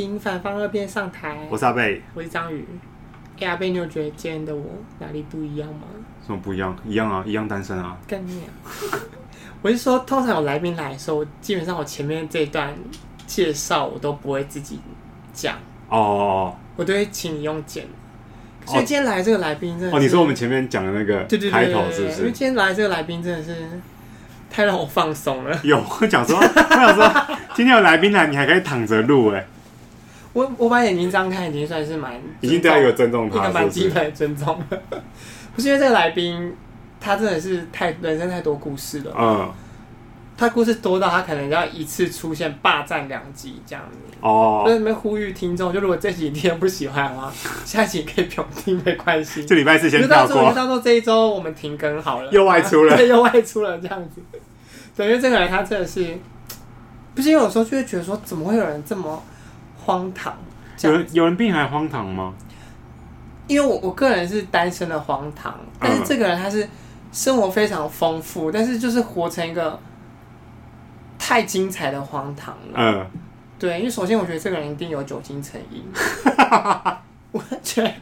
[0.00, 1.46] 请反方二辩上台。
[1.50, 2.64] 我是阿贝，我是章鱼。
[3.38, 4.64] 哎、欸，阿贝，你有觉得今天的我
[4.98, 5.82] 哪里不一样吗？
[6.26, 6.74] 什么不一样？
[6.86, 7.94] 一样啊，一样单身啊。
[8.08, 8.48] 干你啊！
[9.60, 12.74] 我是说，通常有来宾来的时候，基本上我前面这一段
[13.26, 14.80] 介绍我都不会自己
[15.34, 15.54] 讲
[15.90, 17.84] 哦，我都会请你用剪。
[18.64, 22.20] 所以今天来这个来宾真的哦，你说我们前面讲的那个开头是不是？
[22.20, 23.54] 因为今天来这个来宾真的是
[24.50, 25.60] 太让我放松了。
[25.62, 29.46] 有，我讲说，我想说，今天有来宾来，你还可以躺着录哎。
[30.32, 34.82] 我我把眼睛张开，已经算是蛮已经对他有尊重他，一个蛮基本的尊重了。
[35.54, 36.54] 不是因为这个来宾，
[37.00, 39.14] 他真的是太人生太多故事了。
[39.18, 39.52] 嗯。
[40.38, 47.30] 他故事多到他可能要一次出现霸占两集这样子哦，所以你们呼吁听众，就如果这几天不喜欢的话，
[47.66, 49.44] 下一集可以不用听没关系。
[49.44, 52.32] 这礼拜四先跳过，就当做这一周我们停更好了。
[52.32, 54.22] 又外出了， 对，又外出了这样子。
[54.96, 56.16] 对，因为这个人他真的是，
[57.14, 59.22] 不是因为有时候就会觉得说，怎么会有人这么
[59.84, 60.36] 荒唐？
[60.82, 62.32] 有人有人比你还荒唐吗？
[63.46, 66.68] 因为我我个人是单身的荒唐，但是这个人他是
[67.10, 69.78] 生活非常丰富，但是就是活成一个。
[71.22, 72.74] 太精彩的荒唐了。
[72.74, 73.06] 嗯，
[73.58, 75.84] 对，因为首先我觉得这个人一定有酒精成瘾。
[77.30, 77.92] 我觉得，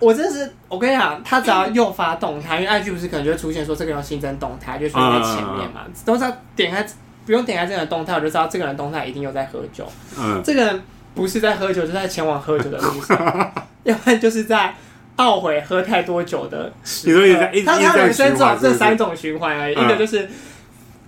[0.00, 6.84] 我真的是，我跟你讲，他只要诱发动态，因为 IG 不是可能就会出现说这个人要新增动态，就出现在前面嘛，都是要点开，
[7.28, 9.86] 不用点开这个人动态，我就知道这个人动态一定又在喝酒。
[10.18, 10.82] 嗯，这个人
[11.14, 13.52] 不是在喝酒，就是在前往喝酒的路上，
[13.84, 14.74] 要不然就是在
[15.18, 16.72] 懊悔喝太多酒的。
[17.04, 20.26] 你说你在一直他他人生只有这三种循环而已，一个就是。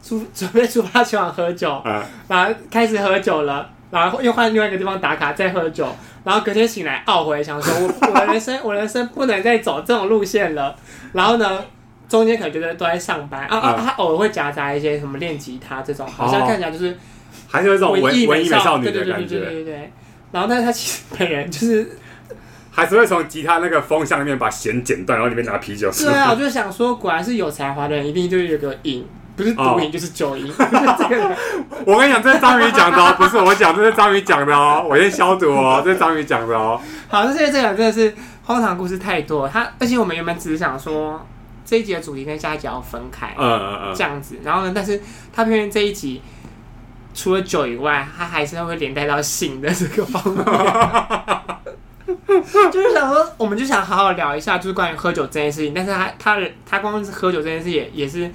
[0.02, 5.86] 出准备出发前往喝酒，嗯、然后开始喝酒了，然后又换另外一个地方打卡再喝酒，
[6.24, 10.74] 然后隔天醒来懊悔，想说我 我的人生我人生不能再走这种路线了。
[11.12, 11.62] 然后呢，
[12.10, 16.98] 中间可能觉得都在上班啊啊，他偶尔会夹杂一些什么练吉他这种，好像看起来就是
[17.48, 19.38] 还是有这种文艺美少女的感觉。
[19.38, 19.92] 对对对对对对。
[20.32, 21.88] 然后但是他其实本人就是
[22.70, 25.90] 还是会从吉他那个风箱里面把弦剪断，然后里面拿啤酒。
[25.90, 29.06] 对啊，我就想说，果然是有才华的人，一定就有个瘾。
[29.36, 29.92] 不是毒瘾、oh.
[29.92, 30.52] 就是酒瘾。
[31.86, 34.84] 我跟你讲，这是章鱼讲的哦，不是我讲，这是章鱼讲的哦。
[34.86, 36.78] 我先消毒哦，这是章鱼讲的哦。
[37.08, 39.48] 好，那现在这个真的是荒唐故事太多。
[39.48, 41.26] 他而且我们原本只是想说
[41.70, 44.36] 这一集的主题跟下一集要分开，嗯嗯嗯，这样子。
[44.42, 45.00] 然后呢，但是
[45.32, 46.20] 他偏偏这一集
[47.14, 50.44] 除了酒以外，他还是会连带到性的这个方面。
[52.72, 55.72] 就是想说，我们就想好好聊一下，就是关于喝酒这件事情。
[55.72, 58.28] 但是他他他光是喝酒这件事也也是。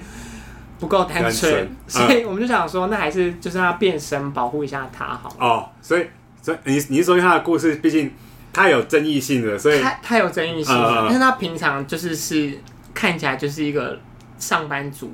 [0.78, 5.34] 不够单纯，所以我们就想说，那还是就是他变身保护一下他好。
[5.38, 6.06] 哦，所以
[6.42, 8.12] 所以你你是说他的故事，毕竟
[8.52, 12.58] 他有争议性的，所以他他有争议性的，但是他平常就是是
[12.96, 14.00] 看起来就是一个
[14.38, 15.12] 上班族，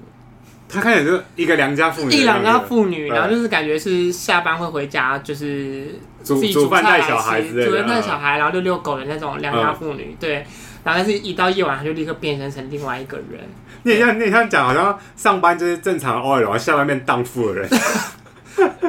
[0.69, 10.47] 他看起来就是一个良家妇女，一良家妇女，然后就是感觉是下班会回家，就是自己煮饭带小孩，煮饭带小孩，然后遛遛狗的那种良家妇女，对。
[10.84, 13.41] 然后但是一到夜晚，他就立刻变身成另外一个人。
[13.82, 17.69] 你像你像讲，好像上班就是正常的 OL，下班变荡妇的人。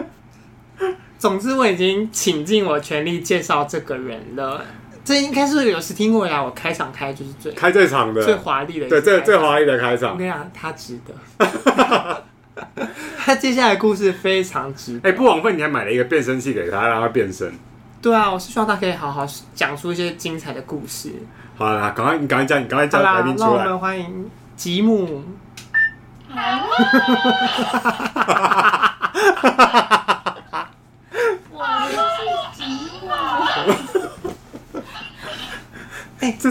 [1.18, 4.64] 总之，我已经倾尽我全力介绍这个人了。
[5.06, 10.14] 这应该是有时听过呀，我开场开就是最开最长的、最华丽的，对，最最华丽的开场。
[10.14, 11.14] 我跟你讲，他值得。
[13.18, 15.10] 他接下来的故事非常值得。
[15.10, 17.52] 哎、欸，不枉费你还买了一个变声器给他，让他变身。
[18.02, 21.12] 对啊，我是希望他可以好好讲出一些精彩的故事。
[21.58, 23.50] 好啦，赶快你赶快讲，你赶快讲来宾出来。
[23.50, 25.24] 让我们欢迎吉姆。
[31.52, 31.96] 我是
[32.58, 32.64] 吉
[33.02, 33.10] 姆。
[36.24, 36.50] 哎、欸，这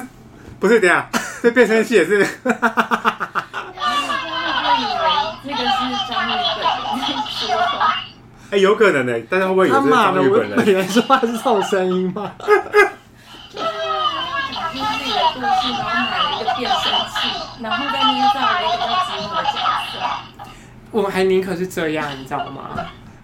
[0.61, 1.09] 不是这样，
[1.43, 2.19] 这变声器也是。
[2.19, 2.23] 我
[4.79, 4.91] 以为
[5.45, 5.69] 那个是
[6.13, 7.97] 章鱼本人在说话。
[8.51, 10.57] 哎、欸，有可能呢、欸，但是会不会有这章鱼本人？
[10.57, 12.33] 本人说话是这种声音吗？
[12.39, 12.53] 故
[14.79, 14.85] 事，
[15.41, 15.49] 然
[15.89, 17.15] 后买了一个变声器，
[17.63, 19.57] 然后再捏造了一个叫吉姆的角
[19.91, 19.93] 色。
[20.91, 22.69] 我还宁可是这样，你知道吗？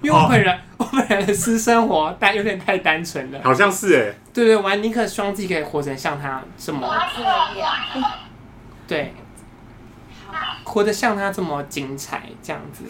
[0.00, 3.40] 因为我本人，哦、我本人的私生活但有点太单纯了。
[3.42, 4.14] 好像是哎。
[4.32, 7.22] 对对，我还宁可希望自己可以活成像他这么这
[7.58, 7.72] 样。
[8.86, 9.14] 对。
[10.64, 12.84] 活得像他这么精彩，这样子。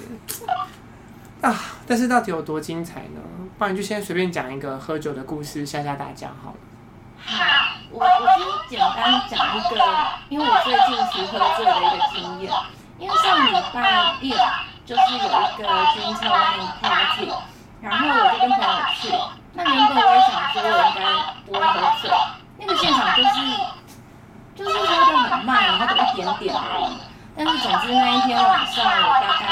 [1.40, 1.54] 啊！
[1.86, 3.20] 但是到底有多精彩呢？
[3.56, 6.56] 不然就先随便讲一个喝酒的故事吓吓大家好了。
[7.24, 7.44] 好，
[7.90, 9.80] 我我先简单讲一个，
[10.28, 12.52] 因为我最近其实喝醉的一个经验。
[12.98, 14.36] 因为上礼拜六
[14.88, 17.30] 就是有一个军车那 party，
[17.82, 18.68] 然后我就跟朋友
[18.98, 19.12] 去。
[19.52, 21.04] 那原本我也想说，我应该
[21.44, 22.10] 多喝醉。
[22.58, 23.28] 那个现场就是
[24.56, 26.96] 就是喝的很慢，然后都一点点而已。
[27.36, 29.46] 但是总之那一天晚上，我大概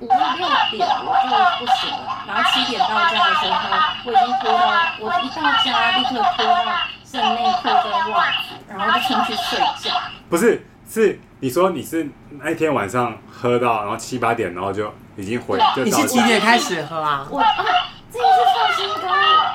[0.00, 3.68] 五六点我就不行了，然后七点到家的时候，
[4.06, 4.64] 我已经脱到，
[4.98, 6.72] 我一到家立刻脱到
[7.04, 9.92] 剩内裤跟袜子，然后就冲去睡觉。
[10.30, 12.06] 不是，是你说你是
[12.38, 17.26] 那一天晚上喝到，然后七八点，然后就已经回，就你是几点开始喝啊？
[17.30, 17.46] 我啊，
[18.12, 19.08] 这一次创新高，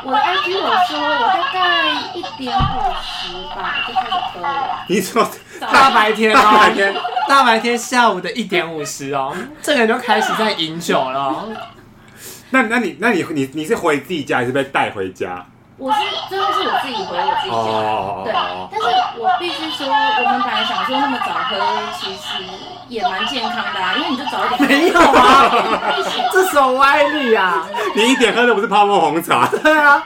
[0.04, 4.84] 我的 IG 有说，我大概一点五十吧就开始喝了。
[4.90, 5.30] 你说
[5.60, 6.96] 大白天哦，大白天，
[7.30, 9.32] 大白天下午的一点五十哦，
[9.62, 11.50] 这个人就开始在饮酒了哦。
[12.50, 15.46] 那那你那你你你是回自己家还是被带回家？
[15.80, 18.34] 我是最后是我自己回我自己家，oh, 对。
[18.72, 18.88] 但是
[19.20, 21.56] 我必须说，我们本来想说那么早喝，
[22.00, 22.44] 其实
[22.90, 24.68] 也蛮健康的啊，因为你就早一点。
[24.68, 25.52] 没有啊，
[26.34, 27.68] 这什么歪理啊！
[27.96, 29.46] 你一点喝的不是泡沫红茶？
[29.62, 30.04] 对啊，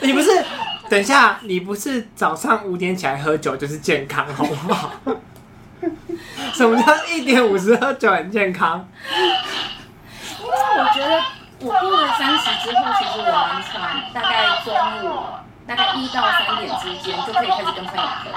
[0.00, 0.30] 你不是？
[0.88, 4.90] 等一下，你不是早上五点起来喝酒就是健康，好不好？
[6.54, 8.88] 什么叫一点五十喝酒很健康？
[10.40, 11.20] 因为我觉得。
[11.62, 14.72] 我过了三十之后，其实我蛮常，大概中
[15.04, 15.24] 午
[15.66, 18.30] 大概一到三点之间就可以开始跟朋友喝，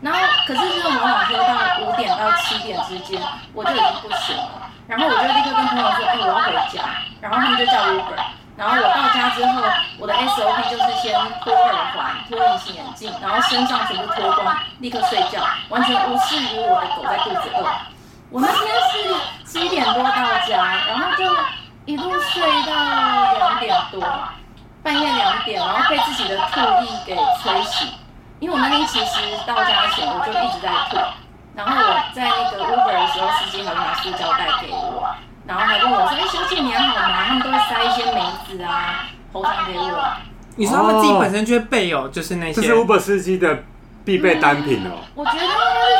[0.00, 3.20] 然后可是这种往往喝到五点到七点之间，
[3.52, 6.82] 我就已经不行了，然后我就立刻跟朋友说，哎、我要回家，
[7.20, 8.16] 然后他们就叫 Uber，
[8.56, 9.62] 然后我到家之后，
[9.98, 11.12] 我的 SOP 就是先
[11.44, 17.68] 脱耳环、脱隐形眼镜，然后身上全部脱光，立刻睡觉，完全无视于我的狗在肚子饿。
[18.30, 18.60] 我那天
[18.90, 19.14] 是
[19.44, 20.10] 七点多到
[20.48, 20.56] 家，
[20.88, 21.24] 然后就。
[21.84, 24.00] 一路睡到两点多，
[24.82, 27.88] 半夜两点，然后被自己的吐意给催醒。
[28.38, 30.96] 因为我那天其实到家前我就一直在吐，
[31.56, 35.08] 然后我在那个 Uber 的时候，司机还会拿塑胶袋给我，
[35.46, 40.04] 然后还问我说：“哎、欸，小姐你还好吗？”他们都会塞一些梅子啊、喉糖给我。
[40.54, 42.60] 你说他们自己本身就会备有，就是那些。
[42.60, 43.64] 这是 Uber 司机的
[44.04, 44.90] 必备单品哦。
[44.94, 45.46] 嗯、我觉得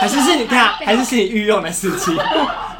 [0.00, 2.16] 还是是你看，还是是你御用的司机。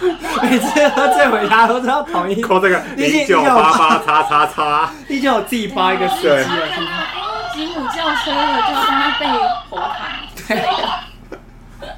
[0.42, 6.44] 每次喝醉回家都知道统一扣这个零九八八叉叉叉，你就有自己发一个司机了，
[7.52, 9.26] 吉姆叫车了，就要帮他备
[9.68, 9.96] 喉糖。
[10.48, 10.64] 对的。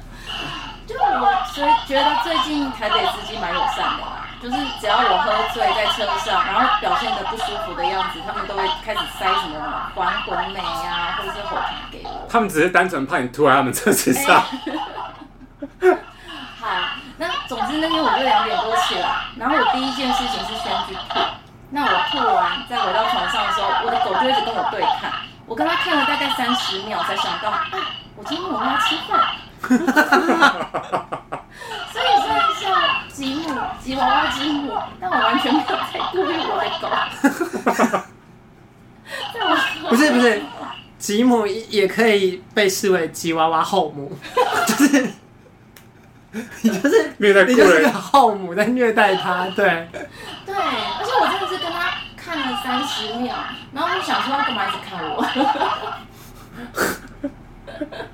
[0.85, 9.57] 就我所以觉得最近台北司机蛮友善的啦，就是只要我喝醉在车上，然后表现的不舒服的样子，他们都会开始塞什么
[9.95, 12.27] 还魂梅呀，或者是火糖给我。
[12.29, 14.43] 他们只是单纯怕你吐在他们车子上。
[17.53, 21.19] 总之那天我就两点多起来，然后我第一件事情是先去吐。
[21.69, 25.11] 那我吐完再回到床上的时候，我的狗就一直跟我对看。
[25.45, 27.67] 我跟他看了大概三十秒，才想到啊，
[28.15, 29.35] 我今天我们要吃饭。
[31.91, 32.65] 所以虽然叫
[33.13, 33.53] 吉姆
[33.83, 36.89] 吉娃娃吉姆，但我完全没有在顾虑我的狗。
[39.89, 40.41] 不是不是，
[40.97, 44.11] 吉姆也可以被视为吉娃娃后母，
[44.67, 45.07] 就是。
[46.63, 49.87] 你就是虐待，你就是个后母在虐待他，对。
[50.45, 53.35] 对，而且我真的是跟他看了三十秒，
[53.71, 55.23] 然后就想说他干嘛一直看我。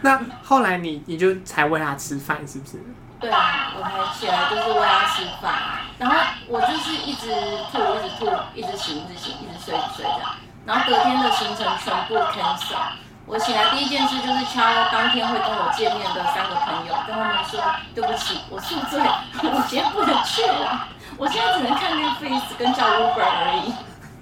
[0.00, 2.82] 那后来你你就才喂他吃饭，是不是？
[3.20, 5.52] 对啊，我才起来就是喂他吃饭，
[5.98, 6.16] 然后
[6.48, 7.28] 我就是一直
[7.70, 10.34] 吐，一直吐，一直醒，一直醒，一直睡，一直睡这样。
[10.64, 12.96] 然后隔天的行程全部 cancel。
[13.24, 14.60] 我醒来第一件事就是敲
[14.90, 17.62] 当天会跟我见面的三个朋友，跟他们说
[17.94, 23.72] 对不起，我宿醉，我今天不能去了，我现在只能看 Netflix 跟叫 Uber 而已。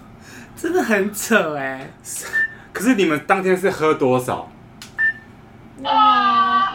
[0.57, 1.91] 真的很扯哎！
[2.73, 4.47] 可是你们当天是喝多少？
[5.83, 5.91] 我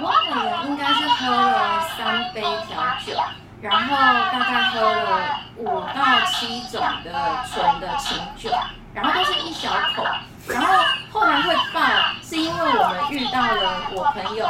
[0.01, 3.17] 我可能应该是喝了三杯调酒，
[3.62, 3.96] 然后
[4.32, 8.50] 大概喝了五到七种的纯的清酒，
[8.94, 10.03] 然后都是一小口。
[10.47, 10.73] 然后
[11.11, 11.81] 后来会爆，
[12.21, 14.47] 是因为我们遇到了我朋友，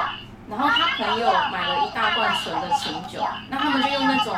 [0.50, 4.36] 然后他朋友买了一大罐纯的清酒，那他们就用那种，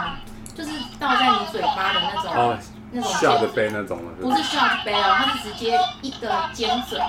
[0.55, 2.57] 就是倒在你嘴巴的那种，哦、
[2.91, 4.37] 那种 shot 杯那种是不是？
[4.37, 7.01] 不是 shot 杯哦，它是直接一个尖嘴，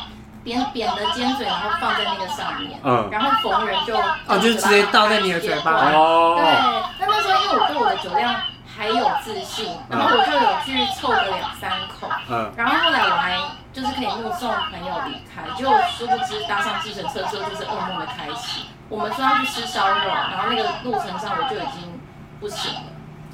[0.43, 8.35] 扁扁的尖嘴，然后放在那个上面，嗯，然后逢人就哦，就直接倒在你的嘴巴，哦，对，那那时候因为我对我的酒量
[8.79, 13.37] 还有自信，然后我就有去凑个两三口，嗯，然后后来我还。
[13.71, 18.63] 就是可以目送朋友离开，就殊不知搭上计程车之后就是噩梦的开始。
[18.89, 22.01] 我们说要去吃烧肉，然后那个路程上我就已经
[22.41, 22.81] 不行了。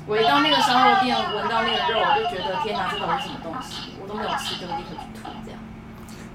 [0.07, 3.95] 我一到那个烧肉店，闻到那个肉，我就觉得天哪，这到底是什么东西？
[4.03, 5.59] 我都没有吃，就立刻去吐这样。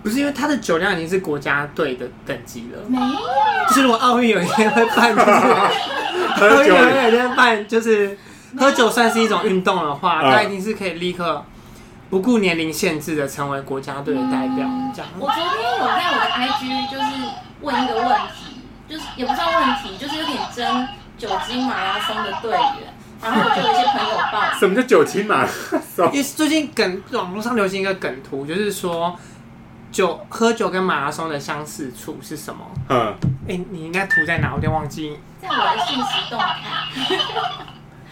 [0.01, 3.19] 不是因为他的酒量已经是国家队的等级了，没有。
[3.67, 5.21] 就是如果奥运有一天会办，就
[6.49, 8.17] 是奥运有一天办，就是
[8.57, 11.45] 喝酒算是一种运动的话，他一定是可以立刻。
[12.09, 15.07] 不顾年龄限制的成为国家队的代表，这样。
[15.19, 17.05] 我昨天有在我的 IG 就是
[17.61, 20.87] 问一个问题，就是也不算问题，就是有点争
[21.19, 22.91] 酒精马拉松的队员。
[23.21, 24.41] 然后我就有一些朋友报。
[24.57, 25.45] 什么叫酒精马？
[26.11, 29.15] 因为最近梗网络上流行一个梗图，就是说
[29.91, 32.65] 酒喝酒跟马拉松的相似处是什么？
[32.89, 33.13] 嗯，
[33.47, 34.49] 哎、欸，你应该涂在哪？
[34.49, 35.19] 我有点忘记。
[35.39, 37.19] 在我的信息动态。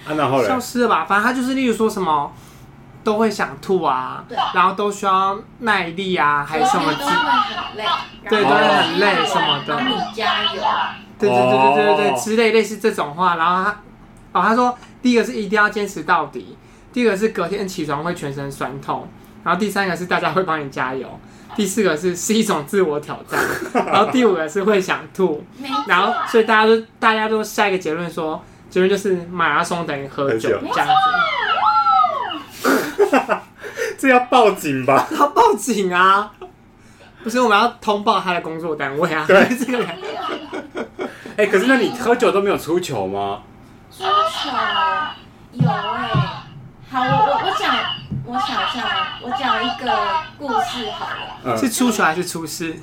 [0.07, 1.05] 啊，然后消失了吧？
[1.05, 2.31] 反正他就是，例如说什么
[3.03, 6.91] 都会想吐啊，对，然后都需要耐力啊，还是什么？
[6.93, 7.85] 都会很累，
[8.29, 9.75] 对，都会很累什么的。
[9.75, 10.61] 帮你加油。
[11.19, 13.37] 对对对对对对对，之类类似这种话。
[13.37, 13.71] 然后他，
[14.33, 16.57] 哦，他说第一个是一定要坚持到底，
[16.91, 19.07] 第二个是隔天起床会全身酸痛，
[19.43, 21.07] 然后第三个是大家会帮你加油，
[21.55, 23.39] 第四个是是一种自我挑战，
[23.87, 25.43] 然后第五个是会想吐，
[25.87, 28.43] 然后所以大家都大家都下一个结论说。
[28.69, 30.87] 结论就是马拉松等于喝酒这样
[32.61, 33.37] 子，
[33.97, 35.07] 这要报警吧？
[35.17, 36.31] 要报警啊！
[37.23, 39.25] 不是，我们要通报他的工作单位啊。
[39.27, 39.87] 对， 这个人。
[41.35, 43.41] 哎，可是那你喝酒都没有出糗吗？
[43.91, 44.49] 出糗
[45.53, 46.13] 有哎、欸。
[46.89, 47.75] 好，我我我讲，
[48.25, 49.91] 我想一下，我讲一个
[50.37, 51.37] 故事好了。
[51.43, 52.73] 嗯、是出糗还是出事？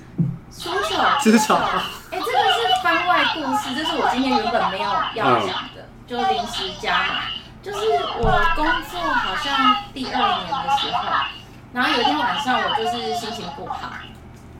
[0.50, 1.54] 出糗，出糗。
[1.54, 5.48] 哎、欸，这个是番外故事，这是我今天原本没有要讲。
[5.48, 5.74] 嗯
[6.06, 7.14] 就临时加嘛，
[7.62, 7.78] 就是
[8.18, 11.08] 我工作好像第二年的时候，
[11.73, 13.90] 然后有一天晚上我就是心情不好，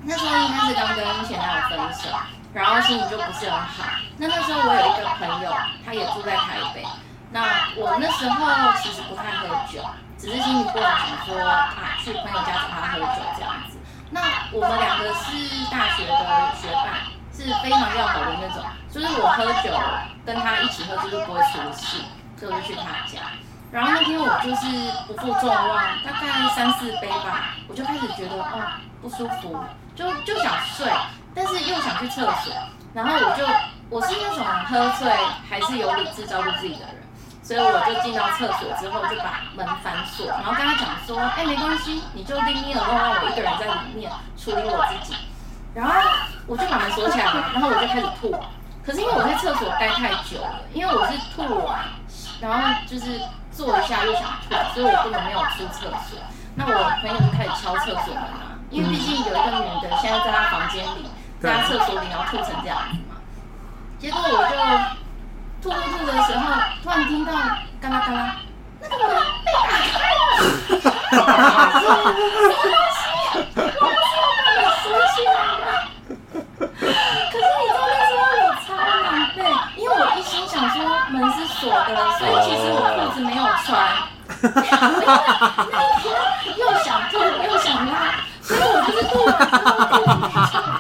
[0.03, 2.09] 那时候应该是刚跟前男友分手，
[2.55, 3.85] 然后心情就不是很好。
[4.17, 5.53] 那那时候我有一个朋友，
[5.85, 6.83] 他也住在台北，
[7.31, 9.85] 那我那时候其实不太喝酒，
[10.17, 13.77] 只是心情不好，想说啊去朋友家找他喝酒这样子。
[14.11, 14.21] 那
[14.51, 15.37] 我们两个是
[15.71, 17.13] 大学的学霸。
[17.37, 19.71] 是非常要好的那种，就是我喝酒
[20.25, 21.99] 跟他一起喝，就是不会出事，
[22.39, 23.21] 所以我就去他家。
[23.73, 24.67] 然后那天我就是
[25.09, 28.63] 不负众望，大概三四杯吧，我就开始觉得哦
[29.03, 29.59] 不舒服，
[29.97, 30.87] 就就想睡，
[31.35, 32.55] 但是又想去厕所。
[32.95, 33.45] 然后我就
[33.91, 35.13] 我是那种喝醉
[35.51, 37.03] 还是有理智照顾自己的人，
[37.43, 45.17] 所以我就进到厕所之后就把门反锁，然后跟他讲说，哎、没关系，你就拎拎而让我一个人在里面处理我自己。
[45.75, 45.93] 然后
[46.47, 48.35] 我就把门锁起来嘛，然后我就开始吐。
[48.85, 51.81] 可是因为我在厕所待太久了，因为我是吐完，
[52.41, 53.19] 然后就是
[53.51, 56.19] 坐一下又想吐，所以我根本没有出厕所。
[56.55, 56.71] 那我
[57.01, 61.09] 朋友就开始敲厕所门啊，因为毕竟有一个女的现在在她房间里，
[61.41, 63.17] 在她厕所里，然后吐成这样子嘛。
[63.99, 64.55] 结果我就
[65.63, 66.45] 吐吐吐的时候，
[66.83, 67.33] 突然听到
[67.81, 68.37] 嘎啦嘎啦，
[68.83, 70.21] 那个门被打开了。
[71.11, 71.25] 什么
[72.63, 73.03] 东西？
[73.57, 74.85] 我不知道把门锁
[75.17, 75.33] 起来。
[76.85, 79.39] 可是你知道那时候我超狼狈，
[79.77, 80.77] 因为我一心想说
[81.11, 83.69] 门是锁的，所以其实我裤子没有穿。
[84.43, 86.05] 那一天
[86.57, 89.13] 又想吐又想拉，所以我就是吐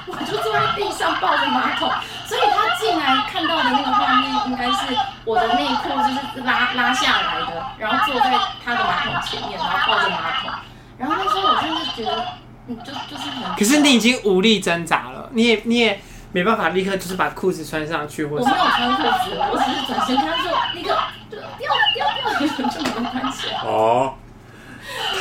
[0.06, 1.90] 我就坐在地上抱着马桶。
[2.26, 10.50] 所以他进来看到的那个画面应该是我的内裤就是拉拉下来的，然后坐在他的马桶前面，然后抱着马桶。
[10.98, 12.24] 然后那时候我就是觉得。
[12.66, 15.03] 就就是很，可是你已经无力挣扎了，
[15.34, 16.00] 你也你也
[16.32, 20.96] 没办法立刻就是把裤子穿上去，或者我没有穿裤子，我只是转身跟他说，立刻
[21.30, 23.48] 就掉掉掉，就没关系。
[23.64, 24.14] 哦，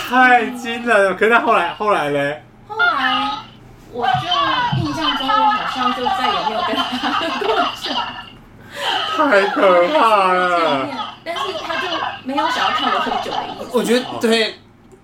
[0.09, 1.15] 太惊了！
[1.15, 2.43] 可是后来后来嘞？
[2.67, 3.29] 后来
[3.91, 7.93] 我就印象中我好像就再也没有跟他喝过酒，
[9.17, 10.89] 太可怕了。
[11.23, 11.87] 但是他就
[12.23, 13.77] 没有想要看我喝酒的意思。
[13.77, 14.55] 我觉得对。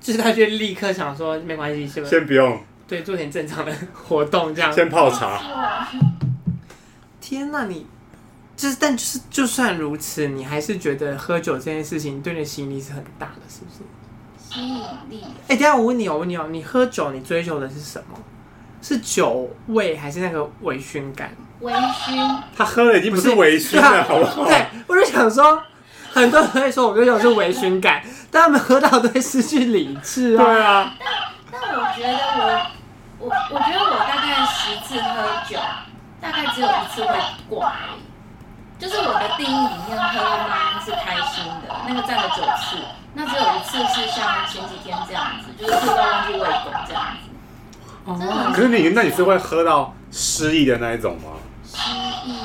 [0.02, 2.12] 就是他就立刻想说没关系，是不是？
[2.12, 2.58] 先不用。
[2.90, 4.74] 对，做点正常的 活动这样。
[4.74, 5.88] 先泡茶。
[7.22, 7.86] 天哪，你
[8.58, 13.84] 就是，但就是，就算如此，你还是觉得喝酒这件事情对你的吸引力是很大的，是不是？
[14.52, 15.24] 吸引力。
[15.48, 18.18] 哎、欸，等下我问你，我问你哦，你喝酒你追求的是什么？
[18.82, 21.32] 是酒味还是那个微醺感？
[21.60, 22.38] 微醺。
[22.58, 24.46] 他喝的已经不是微醺了，好不好？
[24.46, 25.62] 对，我就想说。
[26.12, 30.44] 很多人会说我追求是微醺感，但他们喝到都会失去理智啊。
[30.44, 30.96] 对啊。
[31.52, 32.66] 但但我觉得我
[33.30, 35.60] 我我觉得我大概十次喝酒，
[36.20, 37.14] 大概只有一次会
[37.48, 38.02] 挂而已。
[38.80, 42.78] 就是我的定义里面喝吗是开心的，那个占了九次，
[43.14, 47.30] 那只有一次是像前几天这样子，就是喝到忘记喂狗这样子。
[48.06, 48.52] 哦。
[48.56, 51.30] 可是你那你是会喝到失忆的那一种吗？
[51.64, 51.92] 失
[52.26, 52.40] 忆。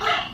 [0.00, 0.30] 哎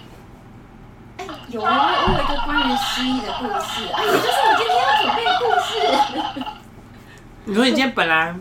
[1.48, 6.44] 有啊，我有一个关于失忆的故事，哎，也就是我今天要准备的故事。
[7.44, 8.32] 你说你今天本来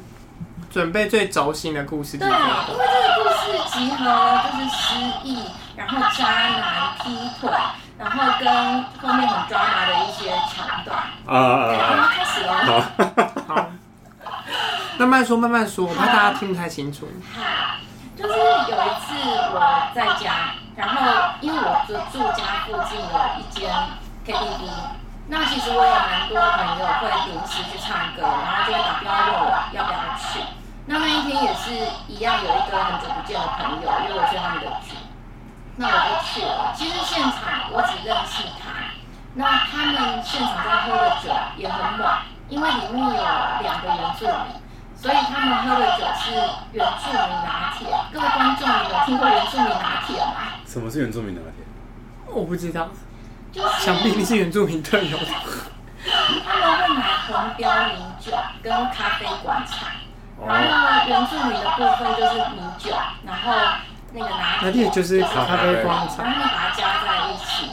[0.69, 2.39] 准备最轴心的故事，对，因为
[2.93, 5.43] 这个故事集合了就是失忆，
[5.75, 7.49] 然后渣男劈腿，
[7.97, 10.97] 然后跟后面很抓马的一些桥段。
[11.25, 11.71] 啊啊啊！
[11.71, 12.51] 然后开始喽。
[13.47, 13.65] 好，
[14.97, 17.07] 慢慢说，慢慢说，我怕大家听不太清楚。
[17.35, 17.41] 好，
[18.15, 19.15] 就是有一次
[19.53, 20.53] 我在家。
[20.75, 23.69] 然后，因为我住住家附近有一间
[24.25, 24.69] KTV。
[25.27, 28.23] 那其实我有蛮多朋友会临时去唱歌，
[31.43, 31.71] 也是
[32.07, 34.95] 一样，有一个很久不见的朋友约我去他们的局，
[35.77, 36.73] 那我就去了。
[36.75, 38.91] 其实现场我只认识他，
[39.33, 42.07] 那他们现场在喝的酒也很猛，
[42.49, 43.23] 因为里面有
[43.61, 44.59] 两个原住民。
[44.95, 46.33] 所以他们喝的酒是
[46.73, 47.87] 原住民拿铁。
[48.11, 50.59] 各位观众，你有听过原住民拿铁吗？
[50.65, 51.63] 什么是原住民拿铁？
[52.27, 52.89] 我不知道，
[53.49, 55.25] 就是想必你是原住民特有的。
[56.45, 59.87] 他们会买红标米酒跟咖啡广场，
[60.47, 62.91] 然后原住民的部分就是米酒，
[63.25, 63.53] 然后
[64.13, 67.69] 那个拿铁就是咖啡然后你把它加在一起，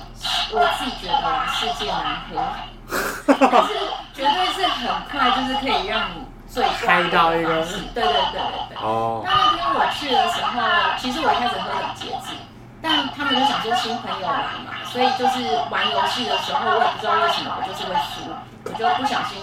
[0.53, 3.75] 我自己觉得世界难喝， 但是
[4.15, 6.25] 绝对是很快，就是可以让你。
[6.49, 7.61] 最开到一个，
[7.93, 8.79] 对对对对对。
[8.81, 9.21] 哦。
[9.27, 10.63] 那那天我去的时候，
[10.97, 12.33] 其实我一开始喝很节制，
[12.81, 18.33] 但他们就想说新朋友来嘛，所以就是玩游戏的时候，我也不知道为什么我就是会输，
[18.65, 19.37] 我就不小心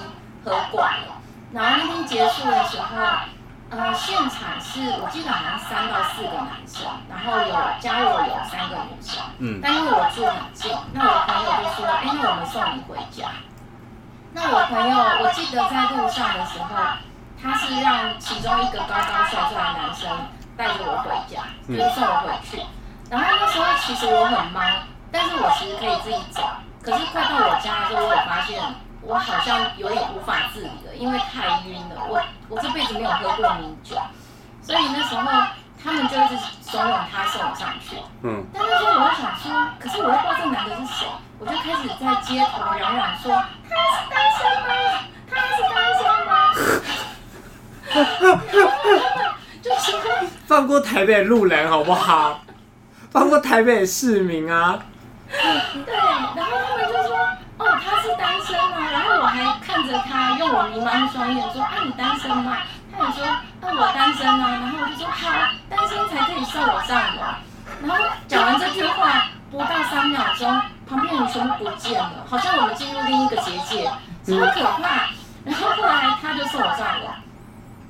[0.44, 1.14] 喝挂了。
[1.54, 2.98] 然后那天结束的时候，
[3.70, 9.22] 呃，现场是我记得好像三到四个男生，然后有加我有三个女生。
[9.38, 9.60] 嗯。
[9.62, 13.30] 但因为我住很近，那我朋友就说：“哎，那我们送你回家。”
[14.34, 16.76] 那我朋友，我记得在路上的时候，
[17.40, 20.10] 他是让其中一个高高帅帅的男生
[20.58, 22.60] 带着我回家，就是送我回去。
[23.12, 24.64] 然后那时候其实我很忙，
[25.12, 26.42] 但是我其实可以自己走。
[26.82, 28.60] 可是快到我家的时候，我有发现
[29.06, 31.96] 我好像有点无法自理了，因为太晕了。
[32.10, 33.96] 我我这辈子没有喝过米酒，
[34.62, 35.30] 所以那时候。
[35.86, 41.06] 他们就一直怂恿他送我上去，嗯，但那时候我就想说，可是我又不知道这男的是谁，
[41.40, 43.36] 我就开始在街头嚷嚷说，
[43.70, 44.72] 他是单身吗？
[45.30, 46.34] 他是单身吗？
[49.62, 49.86] 就是
[50.48, 52.40] 放过台北路人好不好？
[53.12, 54.80] 放过台北市民啊！
[55.30, 57.18] 对，然后他们就说，
[57.58, 58.90] 哦，他是单身吗？
[58.92, 62.58] 然后我还看着他，用我迷茫的双眼说，啊，你单身吗？
[62.92, 65.30] 他也说，啊我单身啊，然后我就说好，
[65.70, 67.22] 单身才可以送我上楼。
[67.82, 73.86] 然后讲完这句话，不到三秒钟，旁边人全部不见了，好像我们进入另一个结界，
[74.26, 75.10] 超可怕。
[75.46, 77.08] 然后后来他就送我上楼。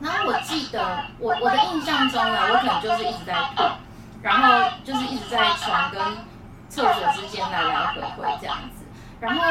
[0.02, 3.63] 然后我记得，我我的印象中啊，我可能就是一直在吐，
[4.21, 6.02] 然后就是一直在床跟
[6.69, 8.83] 厕所之间来来回回这样子，
[9.24, 9.42] 然后。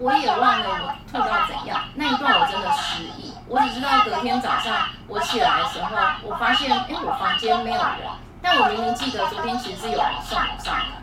[0.00, 3.34] 我也忘了我吐到怎样，那一段我真的失忆。
[3.48, 8.06] 我只知道隔天早上我起来的时候，我发现，哎，我房间没有人，
[8.40, 11.02] 但我明明记得昨天其实是有人送我上来。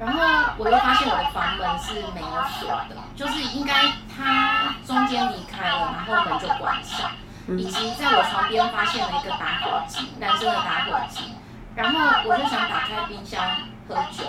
[0.00, 3.74] 然后我又发现我的房门是没有锁的，就是应该
[4.12, 7.12] 他中间离开了，然后门就关上，
[7.56, 11.32] 以及在我床边发现了一个打火机，男生的打火机。
[11.76, 13.40] 然后我就想打开冰箱
[13.88, 14.24] 喝酒，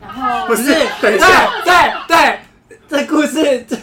[0.00, 2.16] 然后不是，等一下，对对。
[2.16, 2.40] 对
[2.92, 3.74] 这故事，这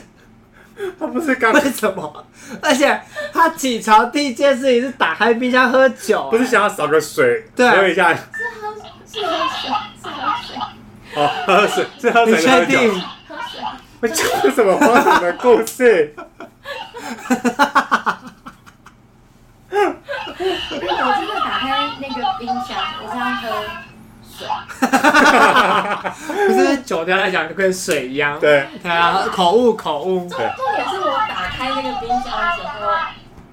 [0.99, 2.27] 他不是刚为什么？
[2.61, 3.01] 而且
[3.33, 8.13] 他起床第一件事情是打开冰箱喝酒，不是想要扫个水，对，喝一下。
[8.13, 8.21] 是
[8.61, 8.75] 喝
[9.11, 9.71] 是喝水
[10.03, 10.55] 是喝水。
[11.15, 12.35] 哦，喝水是喝水。
[12.35, 13.01] 你确定？
[13.27, 13.59] 喝水。
[14.01, 16.13] 我讲什么荒唐的故事？
[16.15, 18.21] 哈哈哈哈哈！
[19.71, 20.75] 我
[21.17, 23.47] 真的打开那个冰箱，我这样喝。
[26.99, 30.27] 不是酒对他来讲就跟水一样，对，对啊，口误口误。
[30.27, 32.91] 重重点是我打开那个冰箱的时候，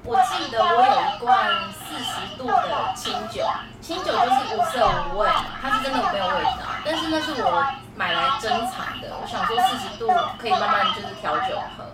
[0.04, 1.37] 我记得我有一罐
[1.72, 3.44] 四十度的清酒，
[3.80, 6.66] 清酒就是无色无味嘛，它是真的没有味道。
[6.85, 11.85] 但是那是我买来珍藏的，我想说四十度可以慢慢就是调酒喝。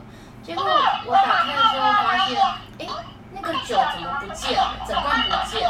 [0.42, 0.64] 结果
[1.06, 2.40] 我打开的时候发现，
[2.80, 2.86] 哎，
[3.32, 4.74] 那个酒怎么不见了？
[4.88, 5.68] 整罐不见。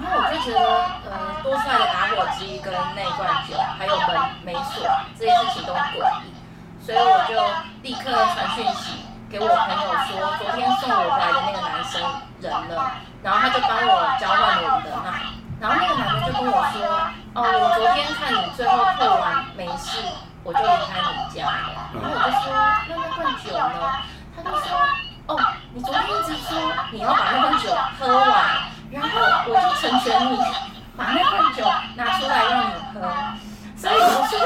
[0.00, 0.64] 然后我就觉得，
[1.10, 6.32] 呃，多出来的打火机跟那罐酒，还有门没锁，这些事情都很诡异，
[6.80, 7.36] 所以我就
[7.82, 12.00] 立刻传讯息给我朋友说，昨天送我回来的那个男生
[12.40, 12.90] 人呢？
[13.22, 15.20] 然后他就帮我交换了我们的那，
[15.60, 16.80] 然后那个男的就跟我说，
[17.34, 20.00] 哦，我昨天看你最后吐完没事，
[20.42, 21.92] 我就离开你家了。
[21.92, 22.56] 然后我就说，
[22.88, 24.00] 那那罐酒呢？
[24.34, 24.80] 他就说，
[25.26, 25.36] 哦，
[25.74, 26.56] 你昨天一直说
[26.90, 28.69] 你要把那罐酒喝完。
[28.90, 30.38] 然后我就成全你，
[30.96, 33.00] 把那罐酒拿出来让你喝，
[33.76, 34.38] 所以我说，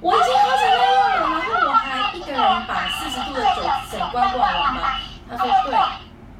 [0.00, 4.80] 我已经喝成那样了，然后我还一个人把四十度的酒整罐灌完吗？
[5.28, 5.72] 他说对，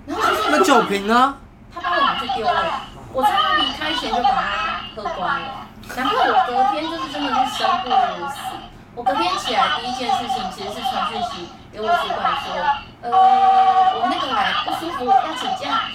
[0.06, 1.36] 然后就是那酒瓶呢？
[1.72, 2.80] 他帮我拿去丢了，
[3.12, 5.66] 我在他离开前就把它喝光了。
[5.94, 8.49] 然后我隔天就是真的是生不如死，
[8.94, 12.54] 我隔天起来第一件事情其实是传讯息给我主管说。
[13.02, 15.88] 呃，我那个来不舒服，要请假。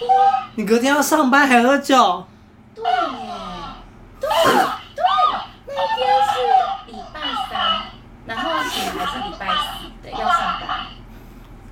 [0.55, 2.25] 你隔天要上班还喝酒？
[2.73, 2.91] 对耶，
[4.19, 4.27] 对
[4.95, 5.03] 对，
[5.67, 5.99] 那一天
[6.34, 7.84] 是礼拜三，
[8.25, 10.88] 然后请还是礼拜四对，要上班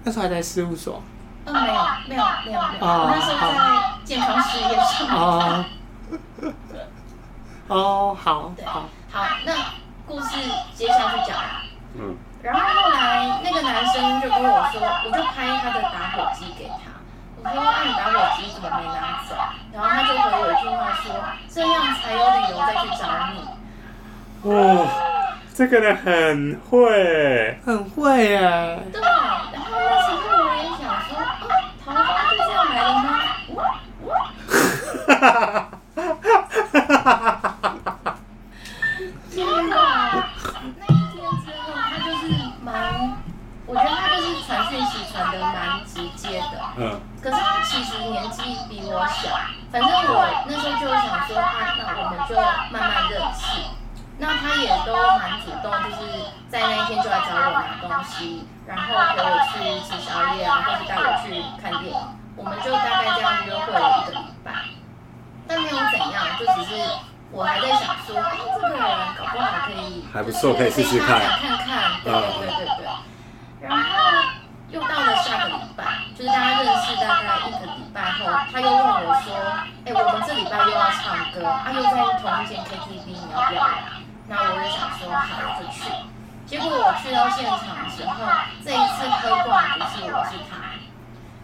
[0.04, 1.02] 那时候还在事务所。
[1.46, 1.74] 嗯，没有，
[2.08, 2.86] 没有，没有，没有。
[2.86, 3.58] 我那时候在
[4.06, 5.18] 健康事业上面。
[5.18, 5.66] 哦。
[7.70, 8.52] 哦，好。
[8.56, 8.84] 对，好。
[9.12, 9.54] 好，那
[10.08, 10.38] 故事
[10.74, 11.38] 接下去讲。
[11.96, 12.16] 嗯。
[12.42, 16.92] 然后后来那个男生就跟我说，我就拍他的打火机给他。
[17.44, 19.36] 我说：“那你打火机怎么没拿走？”
[19.74, 21.06] 然后他就回我一句话说
[21.50, 23.38] ：“这样才有理由再去找你。”
[24.50, 24.52] 哇，
[25.54, 28.40] 这个人很会，很会耶。
[28.92, 31.48] 对，然后那时候我也想说：“哦，
[31.86, 33.08] 桃花就这样来了吗？”
[35.06, 35.32] 哈哈
[36.74, 37.60] 哈哈哈
[38.04, 38.16] 哈！
[39.32, 39.74] 天哪！
[40.80, 42.22] 那一天之后，他就是
[42.64, 42.72] 蛮，
[43.66, 46.56] 我觉得他就是传讯息传得蛮直接的。
[46.78, 47.00] 嗯。
[47.22, 49.30] 可是他其实年纪比我小，
[49.72, 52.36] 反正我那时候就想说，啊，那我们就
[52.70, 53.62] 慢慢认识。
[54.20, 56.02] 那他也都蛮主动，就是
[56.50, 61.98] 在那一天就来找我拿东西，然后陪我去吃宵夜啊，或是带我去看电影。
[62.36, 64.52] 我们就大概这样约会了一个礼拜，
[65.48, 66.76] 但没有怎样，就只是
[67.32, 68.86] 我还在想说，哎，这个人
[69.18, 72.86] 搞不好可以，还不错，可以试试看，看看，对对对对对。
[73.62, 73.84] 然后
[74.70, 75.84] 又到了下个礼拜，
[76.16, 79.34] 就是大家认识大概一个礼拜后，他又问我说，
[79.86, 81.90] 哎，我们这礼拜又要唱歌，啊，又在
[82.22, 83.74] 同一间 KTV，你要不要来？
[84.26, 85.92] 那我就想说，好，我就去。
[86.48, 88.26] 结果我去到现场的时候，
[88.66, 90.58] 这一次喝挂不是我，是他。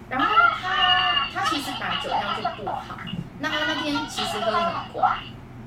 [0.09, 0.25] 然后
[0.59, 2.81] 他他其实打酒量就不好，
[3.39, 5.17] 那他那天其实喝很挂。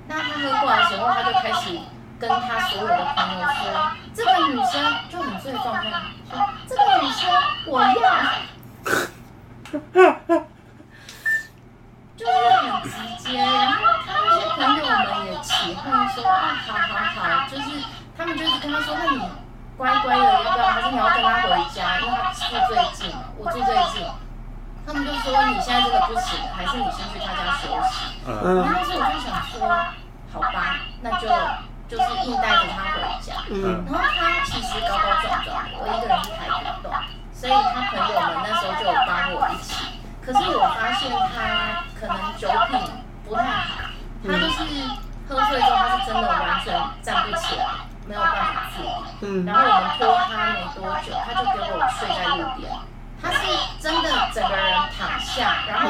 [0.07, 1.77] 那他喝挂的时候，他就开始
[2.21, 5.91] 跟他所有的朋友说，这个女生就很醉状态，
[6.31, 7.29] 说这个女生
[7.67, 7.93] 我要。
[12.17, 17.83] 就是很直接，然后他那些朋友们也起哄说啊，好好好，就是
[18.17, 19.19] 他们就是跟他说，那你
[19.77, 20.67] 乖乖的要不要？
[20.67, 21.99] 还是你要跟他回家？
[22.01, 24.07] 因为他住最近，我住最近。
[24.85, 28.19] 他们就说你现在真的不行，还是你先去他家休息。
[28.27, 28.57] 嗯。
[28.57, 29.69] 然后那时候我就想说，
[30.33, 31.29] 好吧，那就
[31.89, 33.35] 就是硬带着他回家。
[33.49, 33.85] 嗯。
[33.91, 36.93] 然后他其实高高壮壮的，我一个人是抬不动，
[37.33, 39.87] 所以他朋友们那时候就有帮我一起。
[40.25, 42.79] 可是我发现他可能酒品
[43.25, 43.91] 不太好，
[44.27, 44.63] 他就是
[45.29, 47.65] 喝醉之后，他是真的完全站不起来，
[48.07, 48.89] 没有办法自理。
[49.23, 49.47] 嗯。
[49.47, 52.71] 然后我们拖他没多久，他就给我睡在路边。
[53.23, 53.39] 他是
[53.81, 55.89] 真的整个人躺下，然后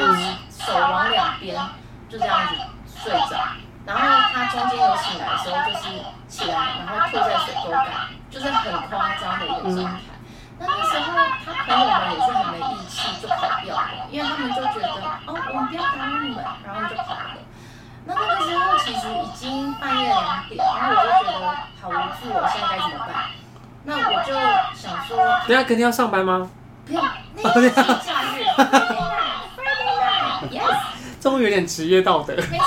[0.49, 1.59] 手往两边
[2.07, 2.55] 就这样子
[3.03, 3.37] 睡着。
[3.85, 5.83] 然后他中间有醒来的时候，就是
[6.29, 7.87] 起来，然后吐在水沟盖，
[8.29, 9.99] 就是很夸张的一个状态。
[10.59, 14.87] 那那时候，他朋友们也是很没义气，就跑掉了，因为他们就觉得，
[15.25, 17.35] 哦，我们不要打扰你们，然后就跑了。
[18.05, 21.91] 那那个时候其实已经半夜两点，然后我就觉得好无
[22.21, 23.25] 助，我现在该怎么办？
[23.83, 24.33] 那我就
[24.77, 25.17] 想说，
[25.47, 26.49] 等下肯定要上班吗？
[26.85, 27.01] 不要，
[27.35, 29.97] 那天是假日，Friday night，Friday
[30.51, 30.77] night，Yes。
[31.21, 32.35] 终于有点职业道德。
[32.51, 32.65] 没错。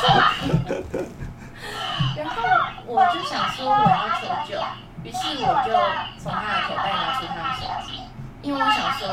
[2.16, 2.34] 然后
[2.86, 4.58] 我就想说，我要求救。
[5.04, 5.70] 于是我就
[6.18, 8.00] 从他的口袋拿出他的手机，
[8.42, 9.06] 因为我想说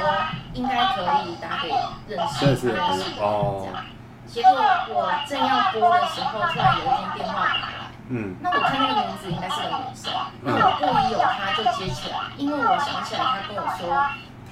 [0.54, 1.70] 应该可以打给
[2.08, 3.84] 认识认识的人这样。
[4.26, 4.50] 结果
[4.90, 7.92] 我正要拨的时候，突然有一通电话打来。
[8.10, 8.36] 嗯。
[8.42, 10.12] 那我看那个名字应该是个女生，
[10.42, 13.84] 那我故意有他就接起来，因为我想起来他跟我说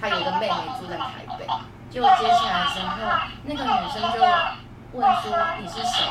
[0.01, 1.05] 他有个妹妹住在台
[1.37, 1.45] 北。
[1.91, 2.89] 结果接下来的时候，
[3.43, 4.17] 那个女生就
[4.93, 6.03] 问说，你是谁？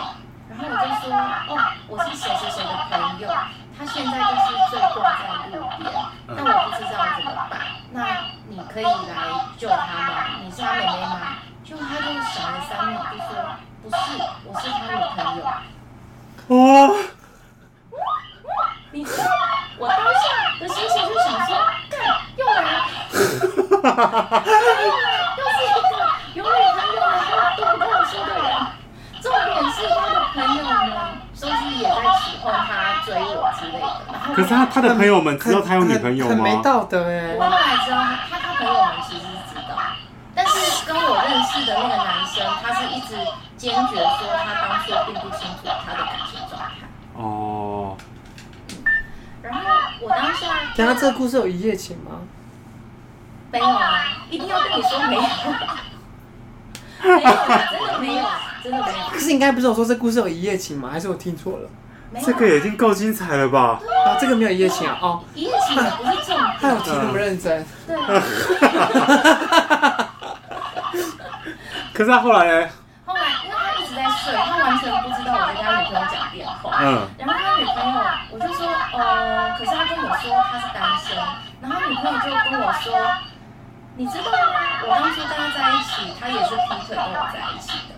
[0.49, 1.11] 然后我就说
[1.49, 3.29] 哦，我是谁谁谁的朋友。
[3.77, 5.23] 他现在就是醉挂在
[5.57, 5.91] 路边，
[6.29, 7.53] 但我不知道怎么办。
[7.91, 7.99] 那
[8.49, 8.91] 你可以来
[9.59, 10.39] 救他吗？
[10.45, 11.39] 你是他妹妹吗？
[11.65, 13.29] 就他就想了三秒，就说
[13.83, 13.97] 不是，
[14.45, 15.43] 我是他女朋友。
[16.49, 16.55] 哦。
[18.93, 19.25] 你知道
[19.79, 20.03] 我当下
[20.59, 21.57] 的心情就想说，
[21.89, 21.97] 干，
[22.37, 22.79] 又来了。
[22.81, 23.70] 哈哈哈哈哈。
[23.70, 25.93] 又是一个
[26.35, 28.45] 有女朋友然后都不跟我说的人。
[29.23, 31.21] 重点是他的朋友们。
[31.41, 36.35] 都是也在起哄他追我之类的，然后可是他他的朋友们知道他有女朋友吗？
[36.35, 37.35] 很没道德哎！
[37.39, 37.97] 我后来知道
[38.29, 39.75] 他他朋友们其实是知道，
[40.35, 43.17] 但是跟我认识的那个男生，他是一直
[43.57, 46.69] 坚决说他当初并不清楚他的感情状态。
[47.15, 47.97] 哦。
[49.41, 49.61] 然后
[50.03, 52.21] 我当下，等下这个故事有一夜情吗？
[53.53, 55.23] 没有啊，一定要跟你说没有。
[57.03, 58.25] 没有啊，真的没有。
[58.63, 59.05] 真的没有。
[59.11, 60.91] 可是应该不是我说这故事有一夜情吗？
[60.93, 61.69] 还是我听错了？
[62.25, 63.81] 这个已经够精彩了吧？
[64.05, 64.99] 啊，这个没有一夜情啊！
[65.01, 66.45] 哦，一夜情不是重点。
[66.61, 67.65] 他有听那么认真。
[67.87, 67.97] 对。
[71.95, 72.69] 可是他后来呢？
[73.07, 76.79] 后来，因为他一直在睡，他完全不知道我在跟他女朋友讲电话。
[76.83, 77.09] 嗯。
[77.19, 78.01] 然后他女朋友，
[78.33, 78.67] 我就说，
[78.99, 81.17] 呃，可是他跟我说他是单身，
[81.63, 82.93] 然后他女朋友就跟我说。
[83.97, 84.37] 你知道吗？
[84.87, 87.95] 我当初跟他在一起，他也是劈腿跟我在一起的。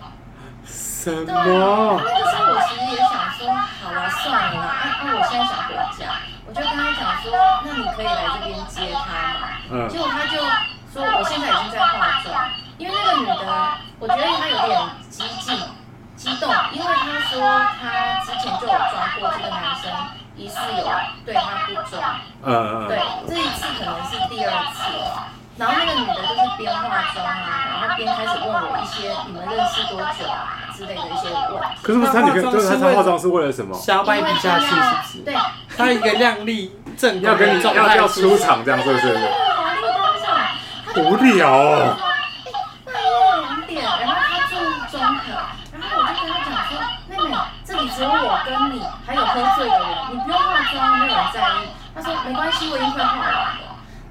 [0.65, 1.25] 什么？
[1.25, 3.47] 对啊，那个时候我其实也想说，
[3.83, 7.31] 好了，算了啦，啊啊，我现在想回家，我就跟他讲说，
[7.63, 9.47] 那你可以来这边接他嘛。
[9.71, 9.87] 嗯。
[9.89, 10.39] 结果他就
[10.91, 13.43] 说，我现在已经在化妆，因为那个女的，
[13.99, 14.79] 我觉得她有点
[15.09, 15.57] 激进、
[16.15, 17.39] 激动，因为她说
[17.79, 19.91] 她之前就有抓过这个男生，
[20.35, 20.83] 疑似有
[21.25, 21.99] 对她不忠。
[22.43, 22.87] 嗯嗯。
[22.87, 25.27] 对，这一次可能是第二次了。
[25.55, 31.77] 然后那个女的就是边化妆啊，然后边开始问我一些你们认识多久啊之类的一些问题。
[31.83, 33.77] 可是不是她女朋友，就是她化妆是为了什么？
[33.77, 35.19] 想要把你比下去，是不是？
[35.19, 35.35] 对。
[35.77, 39.15] 她一个靓丽正要跟你要要出场这样，是不是？
[39.15, 39.93] 华丽登
[40.25, 41.03] 场。
[41.05, 41.97] 无聊哦。
[42.85, 43.01] 半夜
[43.41, 44.55] 两点，然后她住
[44.89, 45.33] 中和，
[45.71, 51.69] 然后我就跟她讲说，妹妹，这里只有我跟你，还有喝醉的人，你不用化妆，没有人在意。
[51.93, 53.62] 她说没关系，我已经快化完了。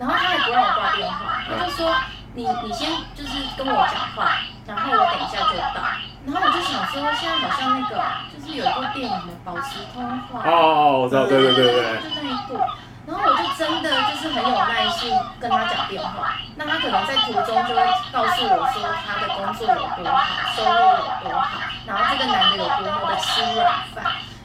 [0.02, 1.94] 然后他也不让我挂电话，他就说
[2.34, 5.78] 你你先就是跟我讲话，然后我等一下就到。
[6.26, 8.02] 然后我就想说，现在好像那个
[8.34, 10.42] 就是有一部电影的保持通话。
[10.42, 12.02] 哦哦，我知道，对对对对。
[12.02, 12.58] 就那一部，
[13.06, 16.34] 然后我就真的就是很有耐心跟他讲电话。
[16.56, 24.02] 那他可能在途中就会告诉我说他的工作有多好，收入有多好，然后这个男的有多么的吃软饭，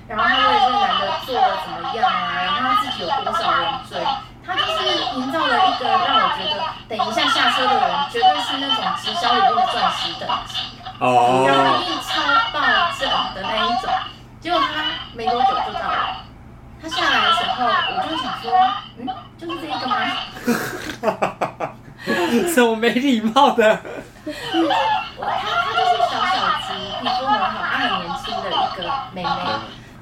[0.07, 3.97] 然后他为这个男的做的怎么样啊，然后他自己有多少人追。
[4.47, 4.79] 他就是
[5.19, 10.55] 营造了一个让我觉得，等一下下车的人绝对是那种直销里面的钻石等级，
[10.99, 12.09] 然后一超
[12.53, 12.55] 爆
[12.97, 13.91] 正的那一种。
[14.39, 14.65] 结果他
[15.13, 16.23] 没多久就到了，
[16.81, 18.51] 他下来的时候，我就想说，
[18.97, 19.05] 嗯，
[19.37, 19.95] 就是这一个吗？
[22.53, 23.79] 什么没礼貌的？
[25.17, 25.97] 我他他就是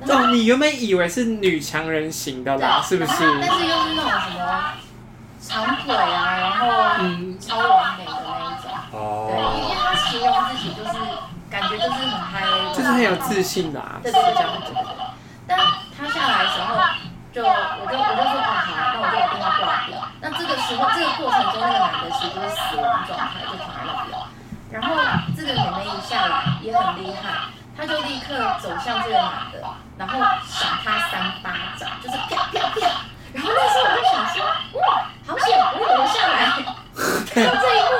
[0.07, 3.13] 哦，你原本以为是女强人型的啦，是不是？
[3.41, 4.63] 但是又是那种什么
[5.41, 6.67] 长腿啊，然后
[6.99, 8.71] 嗯，超完美的那一种。
[8.91, 9.29] 哦。
[9.29, 10.93] 对，因为他形容自己就是
[11.49, 13.99] 感觉就是很嗨，就是很有自信的啊。
[14.03, 15.05] 对对对对对对。
[15.47, 15.59] 但
[15.97, 16.75] 他下来的时候，
[17.31, 19.97] 就我就我就说哦好，那我就把电话挂掉。
[20.21, 24.17] 那这个时候这个过程中，那个男的其实就是死亡状态，就躺在那边。
[24.71, 24.95] 然后
[25.37, 27.53] 这个妹妹一下来也很厉害。
[27.77, 29.54] 她就立刻走向这个男的，
[29.97, 32.79] 然后赏他三巴掌，就是啪啪啪。
[33.33, 34.45] 然后那时候我就想说，
[34.79, 36.35] 哇，好险，我有留下来，
[37.25, 37.93] 看到这一幕。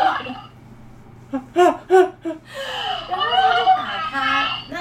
[3.10, 3.80] 然后他就打
[4.12, 4.14] 他。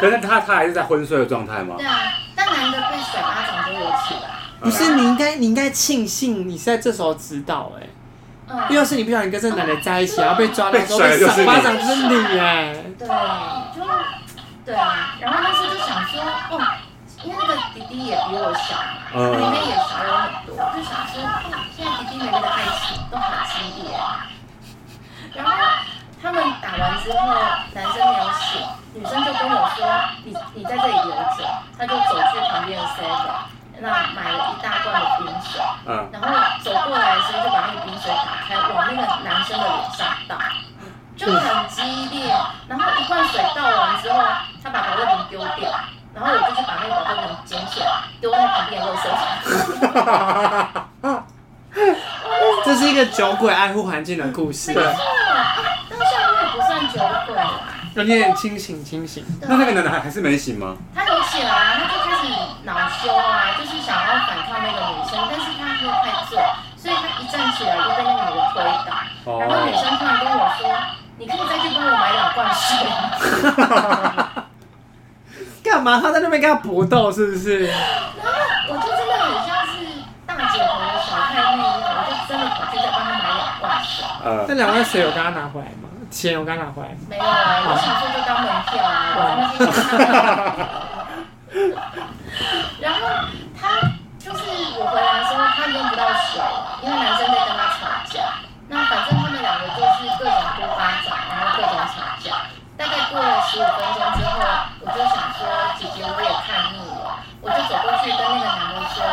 [0.01, 1.77] 可是他他还是在昏睡的状态吗？
[1.79, 1.99] 对啊，
[2.35, 4.31] 但男的被甩巴掌就有起来。
[4.61, 7.91] 不是，你应该你应该庆幸你是在这时候知道哎、欸，
[8.49, 12.75] 嗯、因为要是你不小心跟这个男的在一起，然后被抓到时候被赏巴掌就是你哎。
[12.99, 13.85] 对，就。
[14.65, 16.59] 对啊，然后那时候就想说，哦，
[17.25, 23.89] 因为那个弟弟也比我小嘛，妹妹也少我很多，就想说，哦，现在弟弟妹妹的爱情都好激烈。
[25.35, 25.53] 然后
[26.23, 27.33] 他们打完之后，
[27.73, 28.61] 男生没有醒，
[28.95, 29.89] 女生就跟我说，
[30.25, 33.41] 你你在这里留着，他就走去旁边的 seven，
[33.81, 36.29] 那买了一大罐的冰水，嗯，然后
[36.63, 40.37] 走过来的时候就把那个冰水打开，往那个男生的脸上倒。
[41.17, 42.35] 就很激烈，
[42.67, 44.19] 然后一罐水倒完之后，
[44.63, 45.71] 他把保乐瓶丢掉，
[46.13, 47.87] 然后我就去把那个保乐瓶捡起来，
[48.21, 49.03] 丢在旁边的垃圾
[49.95, 50.04] 桶。
[52.65, 54.73] 这是一个酒鬼爱护环境的故事。
[54.73, 54.93] 没错，
[55.91, 57.61] 当下我也不算酒鬼啦。
[57.95, 59.25] 有点清醒，清醒。
[59.43, 60.77] 那那个男的还还是没醒吗？
[60.95, 62.23] 他有醒啊，他就开始
[62.65, 66.33] 恼羞啊，就是想要反抗那个女生，但是他喝太醉，
[66.77, 68.57] 所以他一站起来就被那个女的推
[69.25, 70.61] 倒，然后女生突然跟我说。
[71.17, 72.93] 你可以再去帮我买两罐水吗？
[75.63, 76.01] 干嘛？
[76.01, 77.69] 他在那边跟他搏斗是不是？
[77.69, 77.83] 然后
[78.69, 79.75] 我就真的很像是
[80.27, 84.05] 大姐头的小太妹一样，我就真的跑去再帮他买两罐水。
[84.25, 85.89] 呃，那两罐水有刚刚拿回来吗？
[86.11, 86.97] 钱有刚刚拿回来吗？
[87.09, 89.45] 没有啊，我想说就当门票啊，我那
[91.53, 91.77] 边。
[92.81, 92.99] 然后
[93.61, 93.85] 他
[94.19, 94.41] 就是
[94.81, 96.41] 我回来的时候，他用不到水，
[96.83, 98.41] 因为男生在跟他吵架。
[98.67, 102.49] 那反正他们两个就是各种呼巴掌，然后各种吵架。
[102.81, 104.41] 大概过了十五分钟之后，
[104.81, 105.45] 我就想说，
[105.79, 109.05] 姐姐我也看腻了，我就走过去跟那个男的说，